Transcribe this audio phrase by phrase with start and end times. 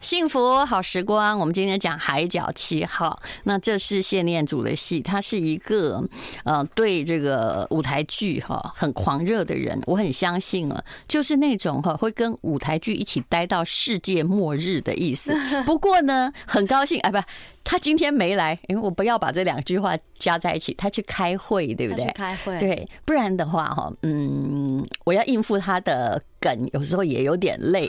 [0.00, 3.20] 幸福好时光，我们今天讲《海角七号》。
[3.44, 6.02] 那这是谢念祖的戏，他是一个
[6.44, 9.78] 呃对这个舞台剧哈很狂热的人。
[9.86, 15.34] 我很相信啊，就是那种哈会跟舞台剧一起待到世界末日的意思。
[15.66, 17.18] 不过呢，很高兴哎，不，
[17.62, 20.74] 他今天没来，因为我不要把这两句话加在一起。
[20.74, 22.04] 他去开会，对不对？
[22.14, 27.88] 开会，对，不然的话哈，嗯，我要应付他的梗，有时候也有点累。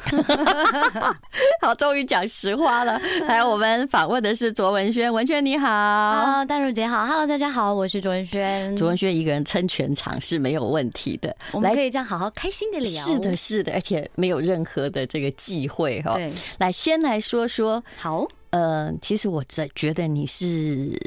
[1.62, 2.02] 好，终于。
[2.12, 8.76] 讲实话了，来，我们访问的是卓文萱，文萱你好，啊，淡如姐好，Hello，大家好，我是卓文萱。
[8.76, 13.06] 卓文萱一个人撑全场是没有问题的，我们可以这样好好开心的聊。
[13.06, 16.16] 是的，是的，而且没有任何的这个忌讳哈。
[16.16, 20.98] 对，来，先来说说，好，呃，其实我在觉得你是。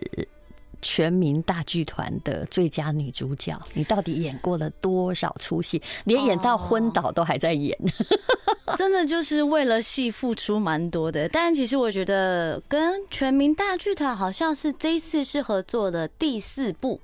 [0.86, 5.80] 全民大剧团的最佳女主角，你到底演过了多少出戏？
[6.04, 7.74] 连演到昏倒都还在演，
[8.76, 11.26] 真的就是为了戏付出蛮多的。
[11.30, 17.00] 但其实我觉得跟全民大剧团好像是这一次是合作的第四部，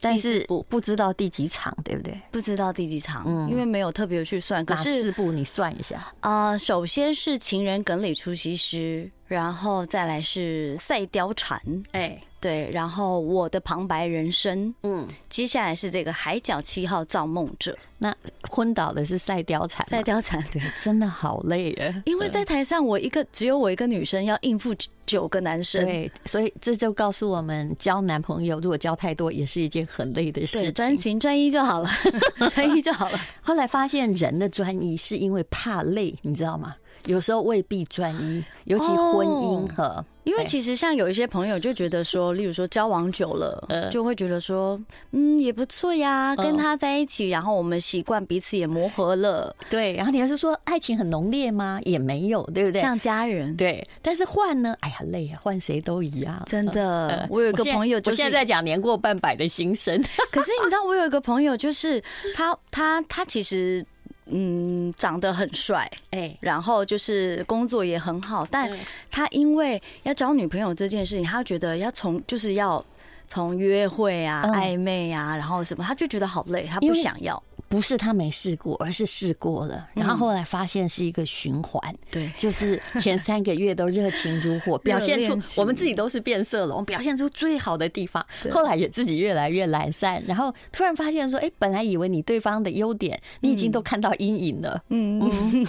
[0.00, 2.18] 但是不不知道第几场，对不对？
[2.32, 4.64] 不知道第几场，嗯，因为没有特别去算。
[4.64, 6.56] 可是哪四部你算一下啊？
[6.56, 9.06] 首先是《情人梗里出西施》。
[9.28, 11.60] 然后再来是赛貂蝉，
[11.92, 17.76] 哎，对，然后我的旁白人生，嗯，接下来是这个海角七号造梦者。
[17.98, 18.14] 那
[18.50, 22.02] 昏倒的是赛貂蝉，赛貂蝉，对，真的好累耶！
[22.06, 30.72] 因为在台上我一个只有我一个女生要应付九个男生，对，所以这就告诉我们，交男朋友如果交太多，也是一件很累的事情。
[30.72, 31.90] 专情专一就好了，
[32.54, 33.20] 专一就好了。
[33.42, 36.74] 后来发现人的专一是因为怕累，你知道吗？
[37.08, 44.78] 有时候未必专一，尤其婚姻和，因为其实像有一些朋友就觉得说，例如说交往久了，就会觉得说，
[45.12, 49.94] 嗯，也不错呀，跟他在一起，然后我们习惯彼此也磨合了，对。
[49.94, 51.80] 然后你要是说爱情很浓烈吗？
[51.84, 52.82] 也没有，对不对？
[52.82, 53.82] 像家人，对。
[54.02, 54.76] 但是换呢？
[54.80, 56.42] 哎呀，累啊，换谁都一样。
[56.46, 59.98] 真的，我有一个朋友，就是现在在讲年过半百的心声。
[60.30, 62.02] 可是你知道，我有一个朋友，就是
[62.36, 63.82] 他，他，他其实。
[64.30, 68.70] 嗯，长得很帅，哎，然后就是工作也很好，但
[69.10, 72.84] 他因为要找女朋友这件事情，他觉得要从就是要
[73.26, 77.42] 从约会啊、暧昧啊，然后什么，他就觉得好累，他不想要。
[77.68, 81.80] 不是他没试过，而是试过了，然后后来发现是一个循环。
[82.10, 88.24] 对，就是前三个月都热情如火， 表现出我们自己都是变色龙，表现出最好的地方。
[88.50, 94.82] 后来也自己越来越懒散，然后突然发现说，哎，本来以为你对方的优点，你已经都看到阴影了。
[94.88, 95.20] 嗯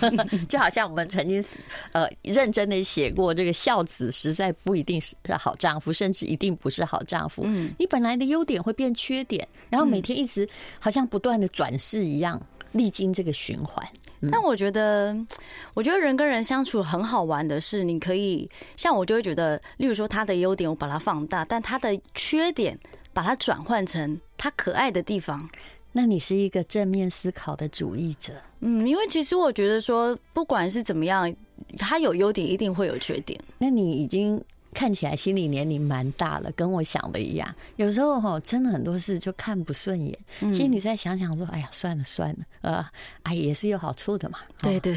[0.02, 1.44] 嗯， 就好像我们曾经
[1.92, 7.42] 呃认真的写过，这个孝子实在不一定是好丈夫，甚至一定不是好丈夫。
[7.46, 10.48] 嗯，你本来的优点会变缺点，然后每天一直
[10.80, 11.70] 好像不断的转。
[11.90, 12.40] 是一样，
[12.74, 13.84] 历经这个循环。
[14.32, 15.18] 但我觉得，
[15.74, 22.78] 我觉得人跟人相处很好玩的是，你可以像我就会觉得，例如说他的优点我把它放大，但他的缺点
[23.12, 25.50] 把它转换成他可爱的地方。
[25.94, 28.34] 那你是一个正面思考的主义者。
[28.60, 31.34] 嗯，因为其实我觉得说，不管是怎么样，
[31.78, 33.40] 他有优点一定会有缺点。
[33.58, 34.40] 那你已经。
[34.74, 37.56] 看起来心理年龄蛮大了，跟我想的一样。
[37.78, 40.18] 有时候哈，真的很多事就看不顺眼。
[40.42, 42.86] 嗯，其实你再想想说，哎呀，算了算了，呃，
[43.24, 44.40] 哎，也是有好处的嘛。
[44.62, 44.96] 对对，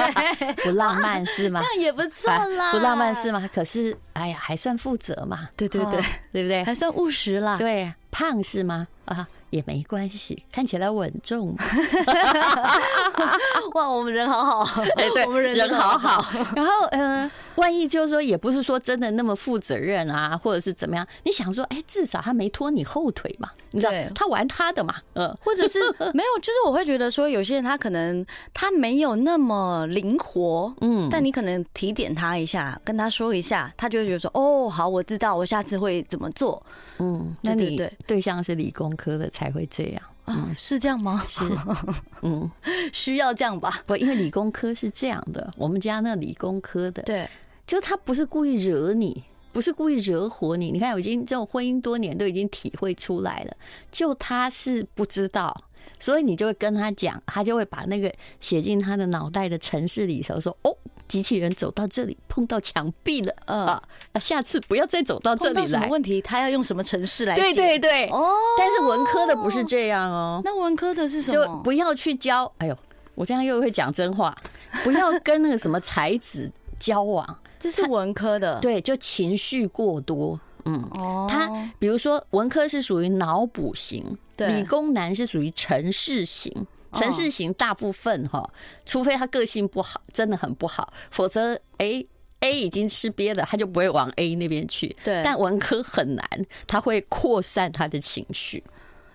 [0.64, 1.60] 不浪漫是吗？
[1.64, 2.72] 这样也不错啦。
[2.72, 3.48] 不浪漫是吗？
[3.52, 5.48] 可是，哎呀，还算负责嘛。
[5.56, 6.00] 对对对，
[6.32, 6.64] 对不对？
[6.64, 7.56] 还算务实啦。
[7.56, 8.86] 对，胖是吗？
[9.06, 9.26] 啊。
[9.50, 11.54] 也没关系，看起来稳重。
[13.74, 16.24] 哇，我们人好好，哎，对，我们人好好。
[16.54, 21.06] 然后，呃，万一就是说，也不是说真的那么负责任啊，或者是怎么样？
[21.24, 25.80] 你想说，哎，至少他没拖你后腿嘛，你知道，他玩他的嘛，嗯，或者是
[26.14, 28.24] 没有，就是我会觉得说，有些人他可能
[28.54, 36.62] 他没有那么灵活，嗯，但你可能提点他一下，跟他说一下，他就会觉得说，哦，好，我知道，我下次会怎么做。
[36.98, 39.45] 嗯，那你对对象是理工科的才。
[39.46, 40.52] 才会这样啊？
[40.56, 41.24] 是这样吗？
[41.28, 41.44] 是，
[42.22, 42.50] 嗯，
[42.92, 43.82] 需要这样吧？
[43.86, 47.28] 不，因为理工科是这样的，我们家那理工科的，对，
[47.66, 49.22] 就他不是故意惹你，
[49.52, 50.72] 不是故意惹火你。
[50.72, 53.56] 你看，我已经这种婚姻多年，都已经体会出来了。
[53.92, 55.56] 就他是不知道，
[56.00, 60.76] 所以你就会跟他讲，他就会把那个写进他的脑袋的城市里头，说哦。
[61.08, 63.82] 机器人走到这里碰到墙壁了，啊，
[64.20, 65.66] 下次不要再走到这里来。
[65.66, 66.20] 什么问题？
[66.20, 67.42] 他要用什么程式来解？
[67.42, 68.34] 对对对，哦。
[68.58, 70.40] 但是文科的不是这样哦。
[70.44, 71.44] 那文科的是什么？
[71.44, 72.50] 就不要去教。
[72.58, 72.76] 哎呦，
[73.14, 74.36] 我这样又会讲真话。
[74.84, 78.58] 不要跟那个什么才子交往，这是文科的。
[78.60, 80.38] 对，就情绪过多。
[80.64, 81.26] 嗯，哦。
[81.30, 81.48] 他
[81.78, 84.04] 比如说文科是属于脑补型，
[84.36, 86.52] 理工男是属于城市型。
[86.96, 88.48] 程式型大部分哈，
[88.84, 92.02] 除非他个性不好，真的很不好，否则哎
[92.40, 94.94] ，A 已经吃瘪了，他就不会往 A 那边去。
[95.04, 96.28] 对，但文科很难，
[96.66, 98.62] 他会扩散他的情绪，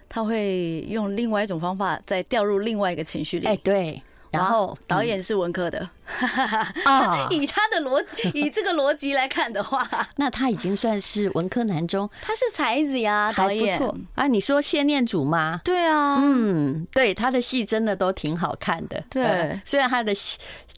[0.10, 3.45] 他会用另外一种方法再掉入另外一个情绪里。
[3.48, 4.01] 哎，对。
[4.31, 5.89] 然后导演是文科的
[6.86, 9.86] 啊，以他的逻辑， 以这个逻辑来看的话，
[10.16, 14.28] 那他已经算是文科男中，他是才子呀，导演不错啊。
[14.28, 15.60] 你说谢念祖吗？
[15.63, 19.04] 对啊，嗯，对，他的戏真的都挺好看的。
[19.10, 20.13] 对，虽然他的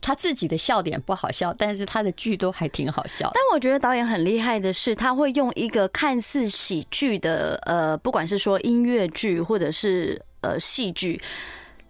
[0.02, 3.32] 他自己的笑点不好笑，但是他的剧都还挺好笑。
[3.34, 11.22] 但我觉得导演很厉害的是，他会用一个看似喜剧的呃，不管是说音乐剧或者是呃戏剧。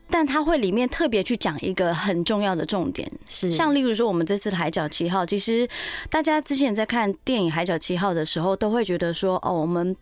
[0.10, 3.52] 但他会里面特别去讲一个很重要的重点，是。
[3.52, 5.68] 像例如说我们这次的《海角七号》，其实
[6.10, 9.96] 大家之前在看电影《海角七号》的时候，都会觉得说，哦，我们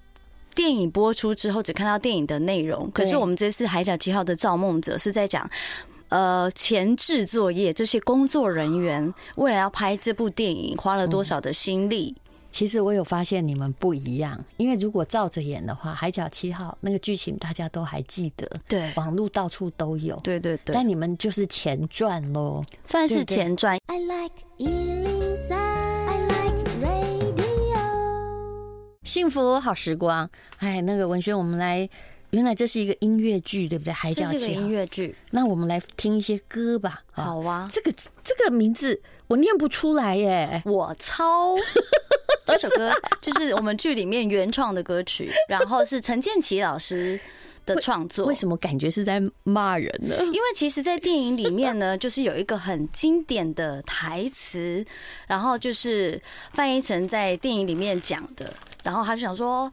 [0.54, 5.50] 电影播出之后只看到电影的内容，可是我们这次《海角七号》的造梦者是在讲，
[6.10, 12.14] 呃，前置作业这些工作人员为了要拍这部电影花了多少的心力。
[12.52, 20.74] 其实我有发现你们不一样，因为如果照着演的话，《海角七号》那个剧情大家都还记得，对，网络到处都有，对对对。
[20.74, 23.80] 但你们就是前传喽，算是前传。
[23.88, 27.82] I like 103, I like radio。
[29.04, 31.90] 幸福好时光，哎，那个文轩，我们来，
[32.32, 33.94] 原来这是一个音乐剧，对不对？
[33.96, 37.02] 《海角七号》音乐剧，那我们来听一些歌吧。
[37.12, 37.94] 好啊，这个
[38.24, 41.56] 这个名字我念不出来耶，我操。
[42.52, 47.20] 这首歌就是我们剧里面原创的歌曲，然后是陈建奇老师
[47.66, 48.26] 的创作。
[48.26, 50.16] 为什么感觉是在骂人呢？
[50.26, 54.86] 因为其实，在电影里面呢，就是有一个很经典的台词，
[55.28, 56.22] 然后就是
[56.54, 58.54] 范逸臣在电影里面讲的，
[58.84, 59.72] 然后他就想说：“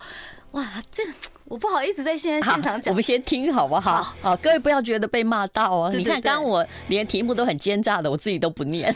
[0.52, 1.02] 哇，这
[1.44, 4.14] 我不好意思在现在现场讲，我们先听好不好？
[4.20, 5.90] 好，各位不要觉得被骂到哦。
[5.94, 8.94] 你看，刚刚我连题目都很奸诈的，我自己都不念。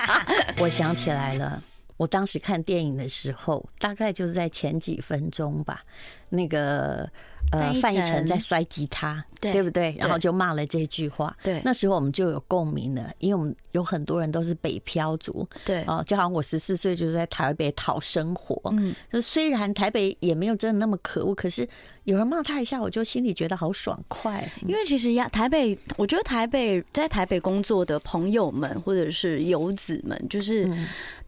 [0.60, 1.62] 我想起来了。”
[1.96, 5.84] 我当时看电影的时候，大概就是在前几分钟吧，
[6.30, 7.10] 那个。
[7.58, 9.94] 呃，范逸臣在摔吉他，对，对不对？
[9.98, 11.36] 然后就骂了这句话。
[11.42, 15.46] 对，那时候我们就有共鸣了，因为我们有很多人都是北漂族。
[15.64, 18.60] 对，哦，就好像我十四岁就是在台北讨生活。
[18.72, 21.68] 嗯，就虽然台北也没有真的那么可恶，可是
[22.04, 24.50] 有人骂他一下，我就心里觉得好爽快。
[24.66, 30.68] 因为其实呀，台北，我觉得台北在台北工作的朋友们或者是游子们，就是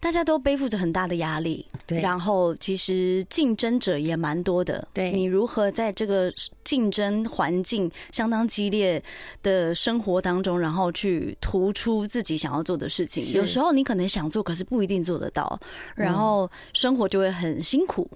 [0.00, 1.64] 大家都背负着很大的压力。
[1.86, 4.86] 对，然后其实竞争者也蛮多的。
[4.92, 6.32] 对，你如何在这个个
[6.64, 9.02] 竞争环境相当激烈
[9.42, 13.22] 的生活当中，然后去突出自己想要做的事情。
[13.34, 15.58] 有时候你可能想做，可是不一定做得到，
[15.94, 18.08] 然后生活就会很辛苦。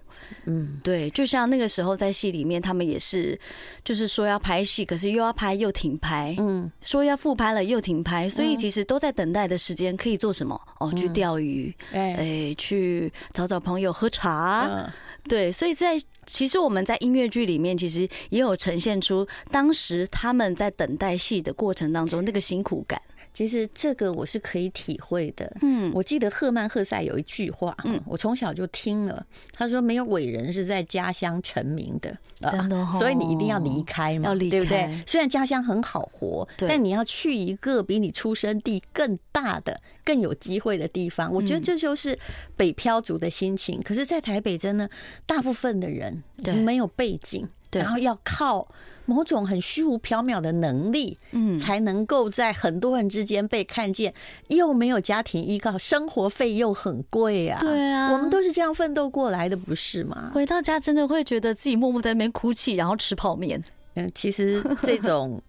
[0.44, 3.38] 嗯，对，就像那个时候在戏里面，他们也是，
[3.84, 6.36] 就是说要拍戏，可是又要拍又停拍。
[6.38, 10.60] 嗯，说要复拍了又停拍，所以其实都在等待的时间可以做什么？
[10.78, 14.92] 哦，去钓鱼，哎，去找找朋友喝茶。
[15.28, 23.00] 对，所以在其实我们在音乐剧里面，其实也有呈现出当时他们在等待戏的过程当中那个辛苦感。
[23.32, 25.50] 其实这个我是可以体会的。
[25.62, 29.24] 嗯，我记得赫曼·赫塞有一句话，嗯，我从小就听了。
[29.52, 35.02] 他说：“没有伟人是在家乡成名的，真的，所以你一定要离开嘛，对不对？
[35.06, 41.32] 虽然家乡很好活，但你要去一个比你出生地更大的、更有机会的地方。
[41.32, 42.18] 我觉得这就是
[42.56, 43.80] 北漂族的心情。
[43.82, 44.90] 可是，在台北，真的
[45.24, 46.22] 大部分的人
[46.64, 48.66] 没有背景，然后要靠。”
[49.06, 54.14] 某种很虚无缥缈的能力，嗯，才能够在很多人之间被看见，
[54.48, 57.58] 又没有家庭依靠，生活费又很贵啊。
[57.60, 60.30] 对啊，我们都是这样奋斗过来的，不是吗？
[60.34, 63.62] 回到家真的会觉得自己默默在那边哭泣，然后吃泡面。
[63.94, 65.42] 嗯，其实这种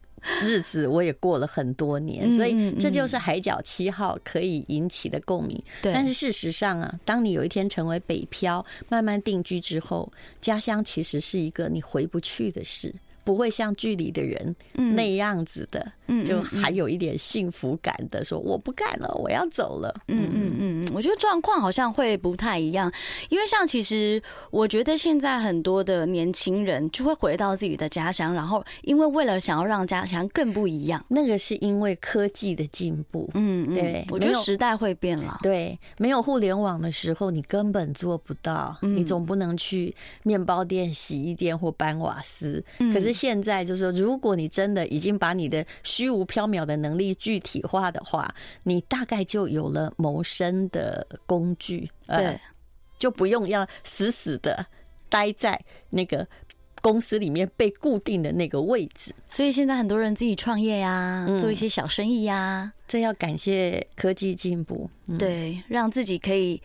[0.44, 5.62] 日子我也过了很多年， 所以这就是《海角七号》可以引起的共鸣。
[5.82, 12.94] 对，但是事实上啊，当你有一天成为北漂，慢慢定居之后，家乡其实是一个你回不去的事。
[13.24, 14.56] 不会像剧里的人
[14.96, 15.94] 那样子的，
[16.26, 19.94] 就还有一点幸福感的说我不干了，我要走了。
[20.08, 22.92] 嗯嗯嗯嗯，我觉得状况好像会不太一样，
[23.30, 33.30] 因为像其实我觉得现在很多的年轻人就会回到自己的家乡，然后因为为了想要让家乡更不一样，那个是因为科技的进步。
[33.36, 35.38] 嗯，对，我觉得时代会变了。
[35.42, 38.76] 对，没有互联网的时候，你根本做不到。
[38.82, 42.62] 你总不能去面包店、洗衣店或搬瓦斯。
[42.92, 43.12] 可是。
[43.22, 45.64] 现在就是说，如果你真的已经把你的
[46.02, 52.40] 虚无缥缈的能力具体化的话，你大概就有了谋生的工具，对，
[52.98, 54.66] 就不用要死死的
[55.10, 55.60] 待在
[55.92, 56.28] 那个
[56.82, 59.14] 公司里面被固定的那个位置。
[59.30, 64.90] 所以现在很多人自己创业呀，做一些小生意呀，这要感谢科技进步，
[65.20, 66.60] 对，让自己可以。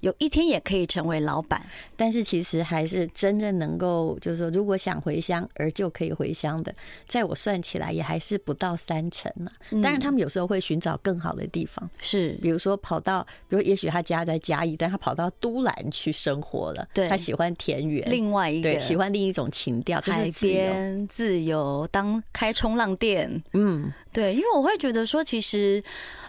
[0.00, 1.64] 有一天也可以成为老板，
[1.96, 6.74] 但是其实还是真正能够，就是说，如果想回乡而就可以回乡的，
[7.06, 9.50] 在我算起来也还是不到三成呢。
[9.70, 16.86] 当然，他们有时候会寻找更好的地方，是，比如说跑到，比如也许他家在嘉义，但他跑到都兰去生活了。
[16.94, 23.42] 对，他喜欢田园，另外一个对，喜欢另一种情调，就是海边自由，当开冲浪店。
[23.52, 25.82] 嗯，对，因为我会觉得说，其实，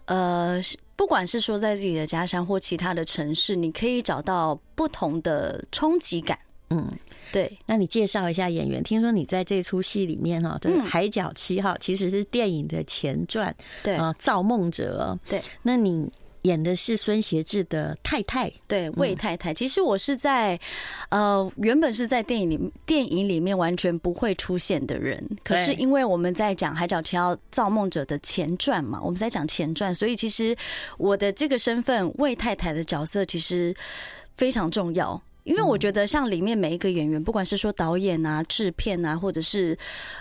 [0.05, 0.62] 呃。
[0.96, 6.38] 不管是说在自己的家乡或其他的城市，你可以找到不同的冲击感。
[6.72, 6.91] 嗯，
[7.31, 7.58] 对。
[7.65, 8.84] 那你介绍一下演员？
[8.84, 13.55] 听说你在这出戏里面哈，这个《海角七号》其实是电影的前传。
[13.81, 15.17] 对啊，《造梦者》。
[15.29, 16.12] 对，那你。
[16.43, 19.53] 演的是孙协志的太太，对，魏太太。
[19.53, 20.60] 其实我是在，
[21.10, 30.55] 呃，原本是在电影里电影里面完全不会出现的人，可是因为我们在讲《海角七号造梦者》的前传嘛，我们在讲前传，所以其实
[30.98, 33.75] 我的这个身份魏太太的角色其实
[34.38, 35.22] 非常重要。
[35.50, 39.75] 因为我觉得，像里面每一个演员，不管是说导演啊、制片啊，或者是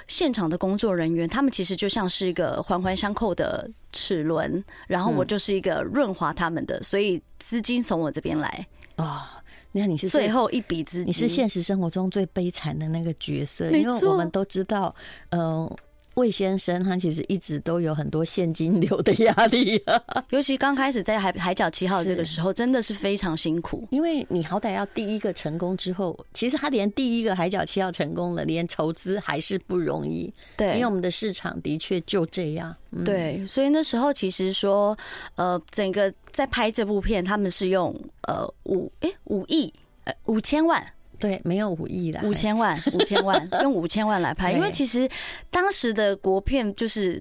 [0.07, 8.67] 现场的工作人员，他们其实就像是一个环环相扣的齿轮，然后我就是一个润滑他们的，所以资金从我这边来
[8.97, 9.35] 啊。
[9.73, 14.95] 你看，你是最后一笔资金，你是现实生活中最悲惨的那个角色，因为我们都知道，
[15.29, 15.71] 嗯。
[16.19, 23.87] 魏先生他其实一直都有很多现金流的压力，啊 尤其刚开始在海海角七号这个时候，真的是非常辛苦。
[23.93, 30.33] 因为你好歹要第一个成功之后，其实他连第一个海角七号成功了，连筹资还是不容易。
[30.57, 32.75] 对，因为我们的市场的确就这样。
[33.05, 34.99] 对，所以那时候其实说，
[35.37, 39.73] 呃，整个在拍这部片，他们是用呃五诶五亿
[40.03, 40.85] 呃五千万。
[41.19, 45.09] 对，没有五亿的，五千万， 五千万，用五千万来拍，因为其实
[45.51, 47.21] 当时的国片就是，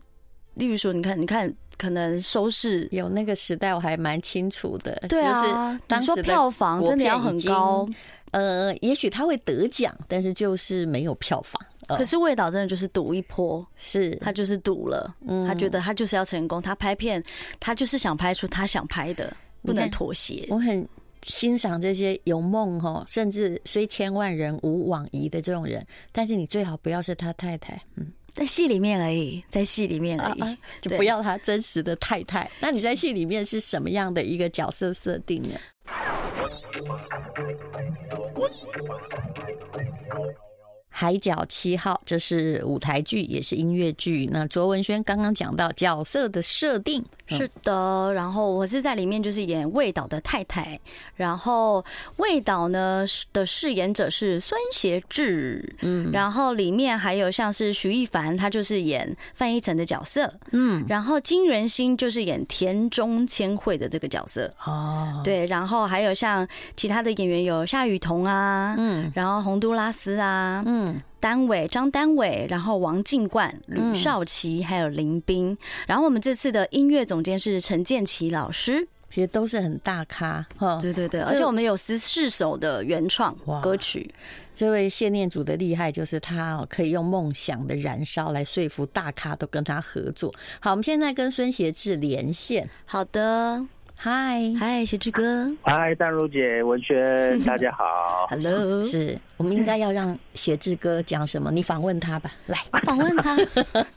[0.54, 4.96] 例如说，你看，你看，可能收视有那个时代，我还蛮清楚的。
[5.10, 7.88] 对啊，当时票房真的要很高，
[8.32, 11.62] 呃，也许他会得奖，但是就是没有票房。
[11.88, 15.14] 可是魏导真的就是赌一波，是他就是赌了，
[15.48, 17.24] 他觉得他就是要成功，他拍片，
[17.60, 20.46] 他就是想拍出他想拍的，不能妥协。
[20.50, 20.88] 我很。
[21.24, 32.50] 欣赏这些有梦哈，甚至虽千万人无往矣的这种人，但是你最好不要是他太太，嗯，在戏里面而已，在戏里面而已，啊啊、 就不要他真实的太太。
[32.60, 35.60] 那你在戏里面是什么样的一个角色设定呢？
[41.00, 44.28] 海角七号，这是舞台剧，也是音乐剧。
[44.32, 48.12] 那卓文萱刚刚讲到角色的设定，是的。
[48.16, 50.80] 然后我是在里面就是演魏导的太太。
[51.16, 51.86] 然后
[52.16, 56.10] 魏导呢的饰演者是孙协志，嗯。
[56.12, 60.84] 然后里面还有像是徐一凡，他就是演范逸臣的角色，嗯。
[60.90, 65.22] 然后金仁心就是演田中千惠的这个角色，哦。
[65.24, 65.46] 对。
[65.46, 69.12] 然后还有像其他的演员有夏雨桐啊，嗯。
[69.14, 70.87] 然后洪都拉斯啊，嗯。
[71.20, 75.58] 丹伟、张丹伟，然后王静冠、吕少奇，还有林斌。
[75.88, 80.80] 然后我们这次的音乐总监是陈建奇老师，其实都是很大咖哈。
[80.82, 84.14] 对对对，而且我们有十四首的原创歌曲。
[84.54, 90.34] 这位谢念祖的厉害就是他可以用梦想的燃烧来说服大咖都跟他合作。
[90.60, 92.68] 好，我们现在跟孙协志连线。
[92.86, 93.66] 好的。
[94.00, 95.52] 嗨嗨，协志哥！
[95.64, 98.28] 嗨，淡如姐，文轩，大家好。
[98.30, 101.52] Hello，是我们应该要让协志哥讲什么？
[101.52, 103.36] 你访问他吧， 来访问他，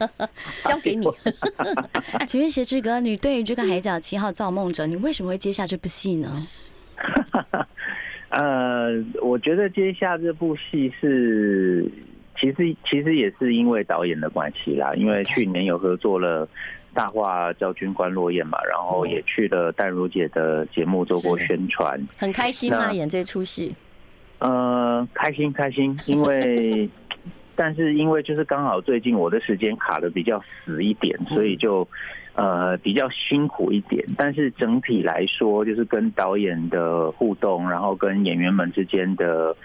[0.64, 1.06] 交给你。
[2.26, 6.46] 请问协志哥，你对于这个《海角七号造梦者》，你为什么会接下这部戏呢？
[8.30, 11.86] 呃，我觉得接下这部戏是，
[12.40, 16.48] 其实其实也是因为导演的关系啦，因为去年有合作了。
[16.92, 22.92] 大话叫军官落雁嘛，然后也去了淡如姐的节目做过宣传，很开心吗？
[22.92, 23.74] 演这出戏？
[24.38, 26.88] 呃，开心开心， 因为
[27.54, 31.86] 但是因为就是刚好最近我的时间卡的比较死一点，所以就
[32.34, 34.04] 呃比较辛苦一点。
[34.16, 39.56] 但是整体来说，就是跟导演的互动，然后跟演员们之间的。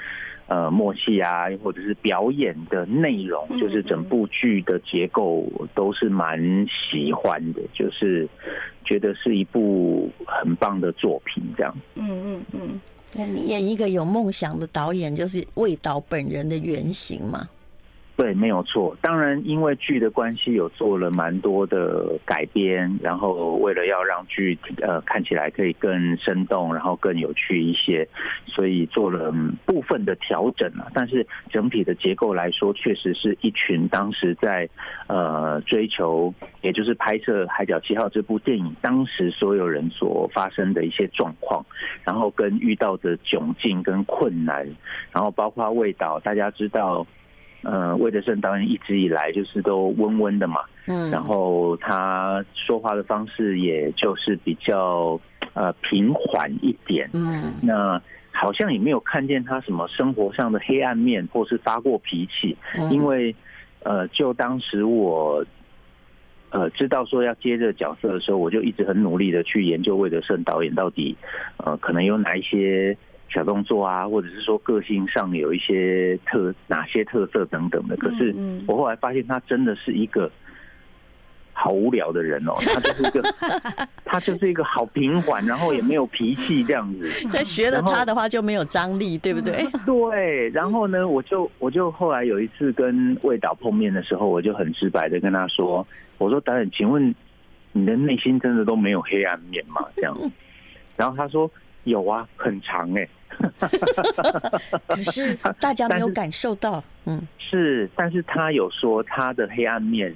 [0.47, 8.27] 呃，默契啊，或者是表演的内容，就是整部剧的结构都是蛮喜欢的，就是
[8.83, 11.75] 觉得是一部很棒的作品，这样。
[11.95, 12.81] 嗯嗯嗯。
[13.11, 17.49] 那你演一个有梦想的导演，就是魏导本人的原型嘛？
[18.17, 18.95] 对，没有错。
[19.01, 28.07] 当然，因为剧的关系，有做了蛮多的改编，然后为了要让剧呃看起来可以更生动，然后更有趣一些，
[28.47, 29.33] 所以做了
[29.65, 30.87] 部分的调整啊。
[30.93, 34.69] 但是整体的结构来说，确实是一群当时在
[35.07, 41.65] 呃追求，也就是拍摄《海角七号》这部电影当时所有人所发生的一些状况，
[42.05, 44.65] 然后跟遇到的窘境跟困难，
[45.11, 47.05] 然后包括味道，大家知道。
[47.65, 55.19] 呃，魏德圣导演一直以来就是都温温的嘛，嗯，然后他说话的方式也就是比较
[55.55, 57.99] 呃平缓一点，嗯，那
[58.31, 62.55] 好像也没有看见他什么生活上的黑暗面或是发过脾气，
[62.91, 63.35] 因为
[63.81, 65.43] 呃，就当时我
[66.51, 71.17] 呃知道说要接这个角色的时候，我就一直很努力的去研究魏德圣导演到底
[71.57, 72.95] 呃可能有哪一些。
[73.27, 78.33] 小动作啊，或者是说个性上有一些特哪些特色等等的，可是
[78.67, 80.31] 我后来发现他真的是一个
[81.51, 83.21] 好无聊的人哦，他就是一个
[84.05, 87.09] 他就是一个好平缓，然后也没有脾气这样子。
[87.29, 89.65] 在学了他的话就没有张力，对不对？
[89.85, 90.49] 对。
[90.49, 95.85] 然后呢，我就我就后来有一次跟魏导碰面的时候，我就很直白的跟他说
[96.19, 97.13] ：“我说导演，请问
[97.73, 100.15] 你的内心真的都没有黑暗面吗？”这样。
[100.95, 101.51] 然后他说。
[101.85, 103.09] 有啊，很长哎、欸，
[104.87, 110.13] 可是大家没有感受到，嗯，是，但是他有说他的黑暗面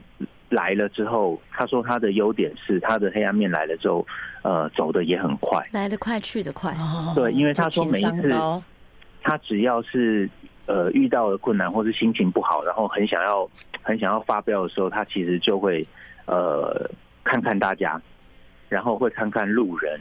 [0.49, 4.05] 来了之后，他说他的优点是他的黑暗面来了之后，
[4.43, 6.75] 呃，走的也很快，来得快去得快，
[7.15, 8.29] 对，因为他说每一次
[9.21, 10.29] 他只要是
[10.65, 13.47] 呃遇到了困难或是心情不好，然后很想要
[13.81, 15.85] 很想要发飙的时候，他其实就会
[16.25, 16.89] 呃
[17.23, 18.01] 看看大家，
[18.69, 19.99] 然后会看看路人。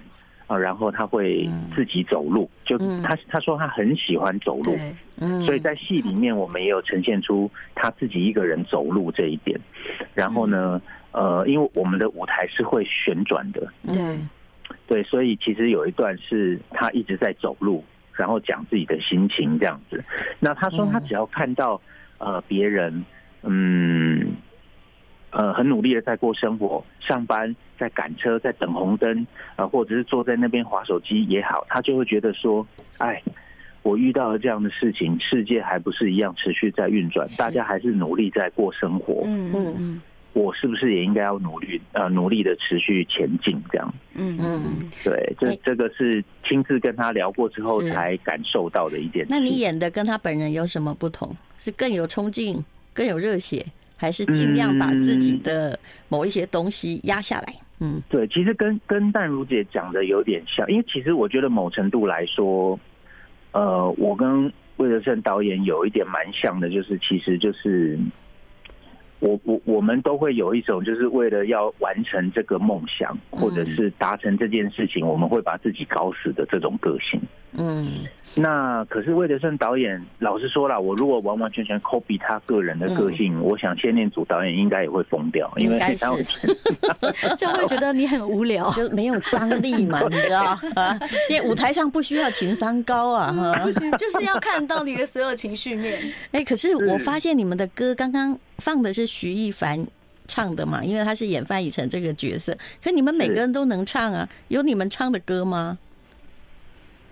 [0.49, 4.77] 啊，然后他会自己走路，就他他说他很喜欢走路，
[5.21, 9.61] 嗯，所以在戏里面我们也有呈现出他自己一个人走路这一点。
[10.15, 10.81] 然后呢，
[11.13, 14.19] 呃，因为我们的舞台是会旋转的，对，
[14.87, 20.03] 对，所以其实有一段是他一直在走路，然后讲自己的心情这样子。
[20.41, 21.79] 那他说他只要看到
[22.17, 23.05] 呃别人，
[23.43, 24.33] 嗯。
[25.31, 32.67] 呃，很努力的在过生活，上班，在赶车，在等红灯，啊，或者是坐在那边划手机也好，他就会觉得说，
[32.99, 33.23] 哎，
[33.83, 40.03] 我遇到了这样的事情，世界还不是一样持续在运转，大家还是努力在过生活，嗯嗯嗯，
[40.33, 49.27] 我是不是也应该要努力，呃，努力的持续前进，这样，嗯嗯，对，这这个是亲自跟他聊过之后才感受到的一件事。
[49.29, 51.37] 那你演的跟他本人有什么不同？
[51.59, 53.65] 是更有冲劲，更有热血？
[53.99, 57.55] 还是尽量把自己的某一些东西压下来。
[57.81, 62.81] 嗯，对，其实跟跟淡如姐讲的有点像，因为其实我觉得某程度来说，
[63.53, 67.99] 呃，我跟魏德胜导演有一点蛮像的，就是其实就是。
[69.21, 77.21] 我我我们都会有一种，就是为了要完成这个梦想，或者是达成这件事情，我们会把自己搞死的这种个性。
[77.53, 78.05] 嗯，
[78.37, 86.23] 那可是魏德圣导演，老实说了，我如果完完全全 copy 他个人的个性，嗯、我想谢念祖导演应该也会疯掉，因为他会
[87.37, 90.45] 就会觉得你很无聊， 就没有张力嘛， 你知道
[90.77, 90.99] 啊？
[91.31, 93.33] 因为舞台上不需要情商高啊，
[93.65, 95.99] 不行，就是要看到你的所有情绪面。
[96.33, 98.39] 哎，可是我发现你们的歌刚刚。
[98.59, 99.87] 放的是徐艺凡
[100.27, 100.85] 唱的嘛？
[100.85, 102.57] 因为他是演范逸臣这个角色。
[102.83, 104.29] 可你们每个人都能唱啊？
[104.49, 105.79] 有你们唱的歌吗？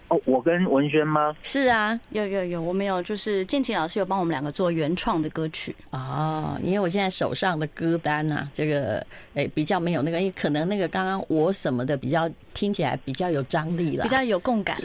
[0.09, 1.35] 哦，我跟文轩吗？
[1.43, 6.57] 是啊，有有有，我们有，就是建琴老师有帮我们两个做原创的歌曲哦。
[6.63, 8.99] 因为我现在手上的歌单啊，这个
[9.35, 14.77] 诶、欸、比较没有那个，因为可能那个刚刚我什么的比较听起来比较有张力了，比较有共感。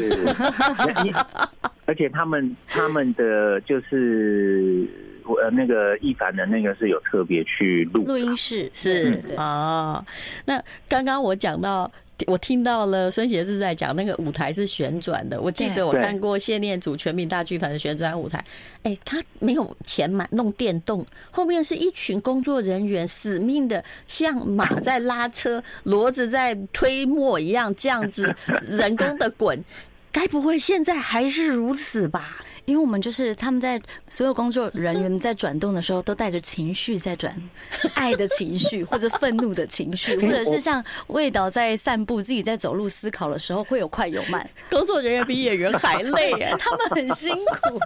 [1.86, 4.88] 而且他们他们的就是。
[5.36, 10.04] 呃，那个一凡的那个是有特别去录录音室，是哦。
[10.46, 11.92] 那刚刚我讲到，
[12.28, 15.40] 我听到了孙协志在讲那个舞台是旋转的。
[15.42, 18.44] 我记得我看过谢念祖全民大剧团的旋转舞台，
[18.84, 28.36] 哎，他没有钱买弄电动，后面是一群工作人员死命的像马在拉车，骡子在推磨一样，这样子
[28.68, 29.64] 人工的滚。
[30.12, 32.44] 该不会现在还是如此吧？
[32.66, 37.36] 因为我们就是他们在所有工作人员在转动的时候，都带着情绪在转，
[37.96, 44.48] 爱的情绪或者愤怒的情绪， 或者是像味道在散步、自己在走路思考的时候，会有快有慢。
[44.70, 47.80] 工作人员比演员还累啊，他们很辛苦，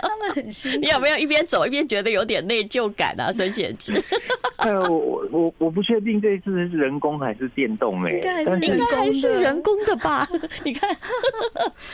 [0.00, 0.78] 他们很辛苦。
[0.78, 3.30] 你有没有一边走一边觉得有点内疚感啊？
[3.30, 3.94] 孙贤志？
[4.56, 8.10] 哎呦，我我我不确定这一次是人工还是电动哎，
[8.60, 10.28] 应该还是人工的吧？
[10.64, 10.90] 你看，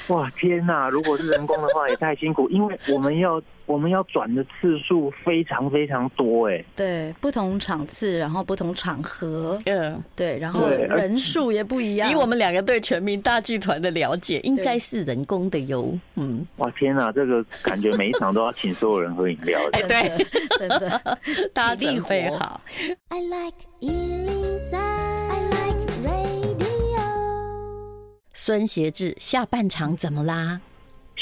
[0.09, 0.89] 哇天哪！
[0.89, 2.17] 如果是人工的话，也太。
[2.23, 12.09] 辛苦，因为我们要 我们要转的次数非常非常多，哎，对，不同场次，然后不同场合，嗯，对，然后人数也不一样。
[12.11, 15.99] 以我们两个对全民大剧团的了解，应该是人工的哟。
[16.15, 20.27] 嗯，哇，天哪，这个感觉每一场都要请所有人喝饮料，哎，对，
[20.59, 21.19] 真的，
[21.53, 22.61] 大家准备好。
[23.09, 23.57] I like
[28.35, 30.61] 孙协志，下半场怎么啦？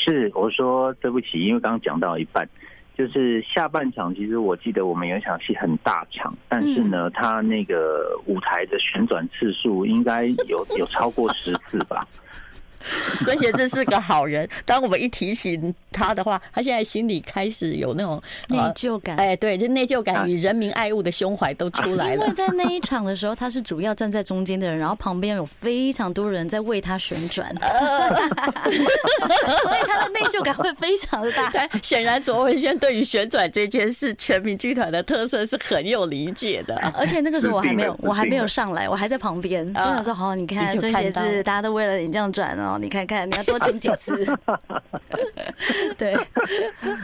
[0.02, 2.48] 是我说对不起，因为刚刚讲到一半，
[2.96, 4.14] 就是下半场。
[4.14, 12.06] 其实我记得我们有一场戏很大场，但是呢，他那个舞台的旋转次数应该有有超过十次吧。
[13.20, 19.16] 孙协志是个好人，当我们一提醒他的话，他现在心里开始有那种内疚感。
[19.16, 22.22] 哎，对，就内疚感与人民爱物的胸怀都出来了。
[22.24, 31.50] 因为在那一 场的时候，他是主要站在中间的人，然后旁边有非常多人在为他旋转， 所以他的内疚感会非常的大。
[31.82, 36.76] 显然，卓文萱对于旋转这件事，全民剧团的特色是很有理解的。
[36.96, 39.64] 而且那个时候我还没有，我还没有上来，我还在旁边。
[39.74, 42.78] 真的说，好，你看孙协志，大家都为了你这样转哦。
[42.80, 44.26] 你看看看，你要多听几次。
[45.98, 46.16] 对，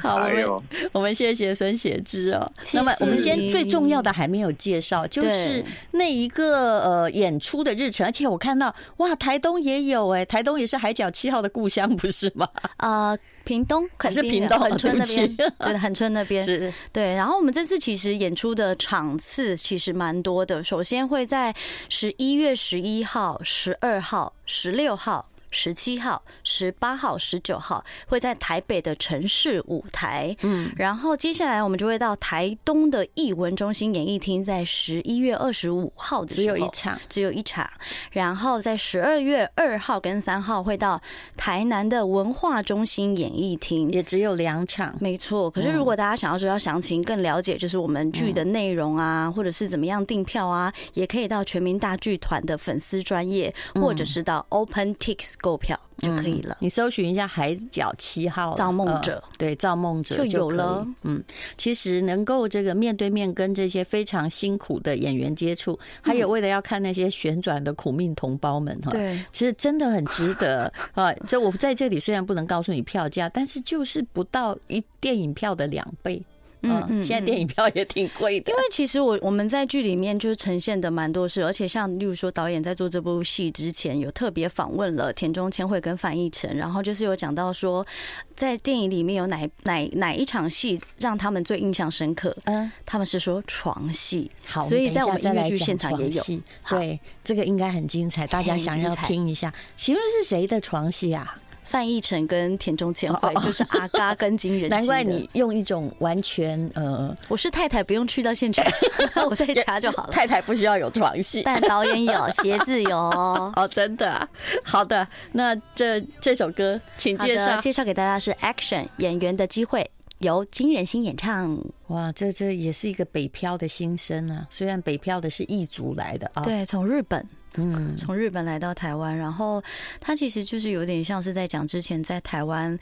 [0.00, 0.46] 好，我们
[0.92, 2.50] 我们谢谢孙协志哦。
[2.72, 8.06] 那么我们先最重要的还没有介绍，就是那一个呃演出的日程。
[8.06, 12.48] 而且我看到哇，台东也有哎，台东也是海角七号的故乡，不是吗？
[12.78, 16.72] 啊，屏东可是屏东恒春那边， 对，恒春那边是。
[16.92, 20.64] 对，然后我们这次其实演出的场次其实蛮多的。
[20.64, 21.54] 首先会在
[21.88, 25.28] 十一月十一号、十二号、十六号。
[25.56, 37.66] 十七号、十八号、十九号会在台北的城市舞台，嗯，然后接下来我们就会到台东的艺文中心演艺厅，在十一月二十五号的时候只有一场，只有一场，
[38.10, 41.00] 然后在十二月二号跟三号会到
[41.38, 45.50] 台南的文化中心演艺厅，也只有两场，没错。
[45.50, 55.45] 可是如果大家想要知道详情、更了解就是我们剧的内容啊，或者是怎么样订票啊，也可以到全民大剧团的粉丝专业，或者是到 OpenTix。
[55.46, 56.54] 购票就可以了。
[56.54, 60.84] 嗯、你搜寻一下“海角七号”造梦者，呃、对，造梦者就有了。
[61.02, 61.22] 嗯，
[61.56, 71.12] 其实能够这个面对面跟这些非常辛苦的演员接触，还有为了要看那些旋转的苦命同胞们哈，对，其实真的很值得 啊。
[71.28, 76.20] 这我在这里虽然不能告诉你票价，但是就是不到一电影票的两倍。
[76.62, 78.50] 嗯，现在电影票也挺贵的。
[78.50, 87.86] 因为其实我我们在剧里面就是呈现的蛮多事，而且像例如说导演在做这部戏之前，有特别访问了田中千惠跟范逸臣，然后就是有讲到说，
[88.34, 92.36] 在电影里面有哪哪哪一场戏让他们最印象深刻？
[92.44, 94.30] 嗯，他们是说床戏。
[94.44, 96.22] 好，所以在我们音乐剧现场也有。
[96.68, 99.52] 对，这个应该很精彩，大家想要听一下。
[99.76, 101.38] 请问是谁的床戏啊？
[101.66, 104.70] 范逸臣跟田中千惠，就是阿嘎跟金人。
[104.70, 108.64] 难怪你用一种完全呃，我是太太，不用去到现场，
[109.28, 110.12] 我在家就好了。
[110.12, 114.28] 太太不需要有床戏，但导演有，鞋子有哦，真的啊。
[114.64, 121.58] 好的，那这这首歌，请介绍介绍给大家是《Action》演员的机会，由金仁心演唱。
[121.88, 124.46] 哇，这这也是一个北漂的心声啊！
[124.50, 127.26] 虽然北漂的是异族来的啊，对，从日本。
[127.56, 129.62] 嗯，从日本来到台湾，然后
[130.00, 132.78] 他其实就是有点像是在讲之前在台湾，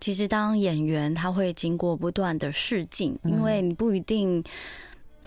[0.00, 4.42] 其实当演员他会经过不断的试镜，因为你不一定。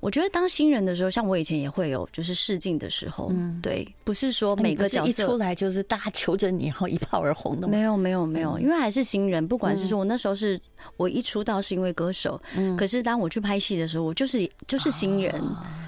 [0.04, 7.72] 我觉得当新人的时候，像我以前也会有，就是试镜的时候，嗯，对，不是说每个角色一出来就是大家求着你，然后一炮而红的吗？
[7.72, 9.48] 没有，没有，没有，因为还是新人。
[9.48, 10.60] 不管是说我那时候是
[10.98, 15.42] 我一出道是因为歌手，嗯，可是当我去拍戏的时候，我就是就是新人，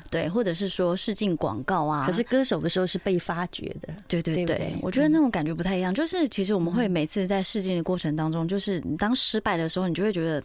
[0.10, 2.06] 对，或者是说试镜广告啊。
[2.06, 5.93] 可是歌手的时候是被发掘的，对对对，我觉得那种感觉不太一样。
[5.93, 10.41] 就是其实我们会每次在试镜的过程当中，就是你当失败的时候，你就会觉得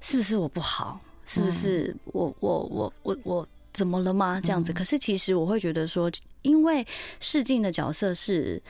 [0.00, 0.98] 是不是我不好？
[1.26, 4.40] 是不是我我我我我怎么了吗？
[4.42, 6.10] 这样子，可是其实我会觉得说，
[6.42, 6.86] 因为
[7.20, 8.62] 试镜的角色是。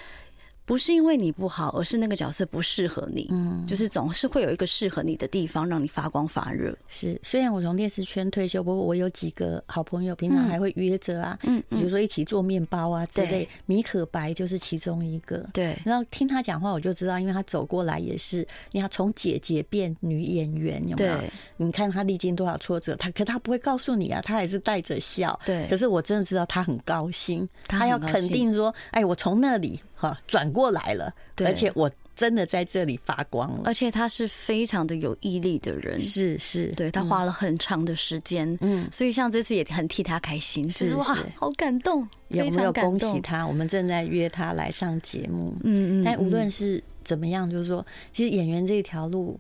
[0.67, 3.29] 不是因为你不好，而是那个角色不适合你。
[3.31, 6.75] 嗯，就是总是会有一个适合你的地方，让你发光发热。
[6.89, 13.49] 是，虽然我从电视圈退休，不过我有几个好朋友，平常还会约着啊，嗯，比如说一起做面包啊之类。
[13.67, 15.47] 米可白就是其中一个。
[15.53, 21.19] 对，然后听他讲话，我就知道，因为他走过来也是，你要从姐姐变女演员，有没有？
[21.57, 25.39] 你看他历经多少挫折，他可他不会告诉你啊，他还是带着笑。
[25.45, 30.19] 对，可是我真的知道他很高兴，他要肯定说，哎，我从那里哈。
[30.27, 31.13] 转过来了，
[31.45, 33.63] 而且我真的在这里发光了。
[33.65, 41.05] 而且他是非常的有毅力的人，是是，对他花了很长的时间，嗯，所以像这次也很替他开心，是哇，
[41.37, 43.45] 好感动，有没有恭喜他？
[43.45, 46.05] 我们正在约他来上节目，嗯嗯。
[46.05, 47.51] 但无论是怎么样？
[47.51, 49.39] 就是说，其实演员这一条路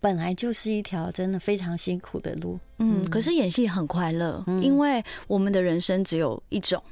[0.00, 2.58] 本来就是一条真的非常辛苦的路。
[2.78, 6.82] 嗯，可是演戏很快乐，嗯，因为我们的人生只有一种。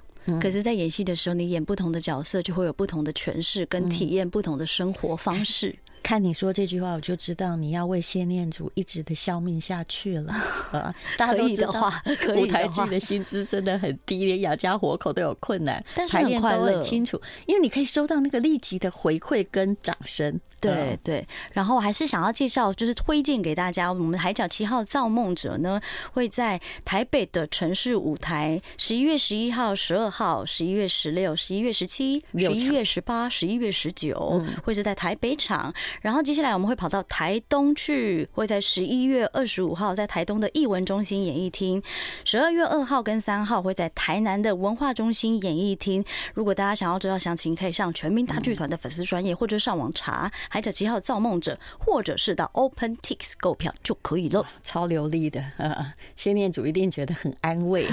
[0.41, 5.75] 可是，在演戏的时候，你演不同的角色，就会有不同的诠释，跟体验不同的生活方式。
[6.03, 10.35] 看你说这句话，我就知道你要为谢念祖一直的消命下去了。
[10.73, 11.91] 呃，大家都知道，
[12.37, 15.83] 舞台剧的薪资真的很低，连养家活口都有困难。
[15.95, 20.39] 但是很快乐，很清楚，因为你可以收到那个立即的回馈跟掌声。
[20.73, 25.81] 对对，然后我还是想要介绍，就是推荐给大家，我们海角七号造梦者呢，
[26.13, 35.73] 会在台北的城市舞台，十一月十一号、十二号、十一月十六、十一月十七、十一月十八、十一月十九，会是在台北场。
[36.01, 41.83] 然后接下来我们会跑到台东去，会在十一月二十五号在台东的艺文中心演艺厅，
[42.25, 46.05] 十二月二号跟三号会在台南的文化中心演艺厅。
[46.33, 50.31] 如果大家想要知道详情，可以上全民大剧团的粉丝专页，或者上网查。
[50.55, 54.47] 海角七号造梦者，或者是到 OpenTix 购票就可以了。
[54.63, 55.45] 超流利的，
[56.15, 57.89] 谢念祖一定觉得很安慰。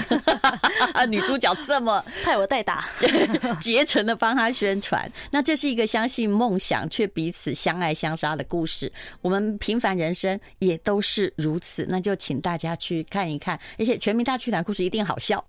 [1.10, 2.88] 女主角这么派我代打，
[3.60, 5.10] 竭诚的帮他宣传。
[5.28, 8.90] 那这是一个相信梦想却彼此相爱相杀的故事。
[9.22, 11.84] 我们平凡人生也都是如此。
[11.88, 15.40] 那就请大家去看一看，而且全民大剧团故事一定好笑。